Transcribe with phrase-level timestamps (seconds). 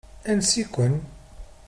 [0.29, 0.95] Ansi-ken?